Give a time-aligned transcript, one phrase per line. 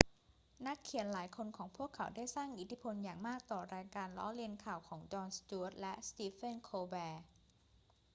[0.65, 7.23] นักเขียนหลายคนของพวกเขาได้สร้างอิทธิพลอย่างมากต่อรายการล้อเลียนข่าวของจอน สจ๊วต และสตีเฟน โคลแบร์